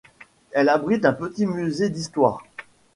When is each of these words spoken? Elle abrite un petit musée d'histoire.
Elle 0.53 0.69
abrite 0.69 1.05
un 1.05 1.13
petit 1.13 1.45
musée 1.45 1.91
d'histoire. 1.91 2.43